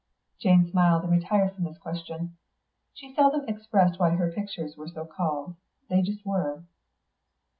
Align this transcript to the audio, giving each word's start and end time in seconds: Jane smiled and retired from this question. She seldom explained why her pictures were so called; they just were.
Jane 0.39 0.67
smiled 0.67 1.03
and 1.03 1.11
retired 1.11 1.53
from 1.53 1.65
this 1.65 1.77
question. 1.77 2.35
She 2.95 3.13
seldom 3.13 3.47
explained 3.47 3.97
why 3.97 4.15
her 4.15 4.31
pictures 4.31 4.75
were 4.75 4.87
so 4.87 5.05
called; 5.05 5.53
they 5.91 6.01
just 6.01 6.25
were. 6.25 6.63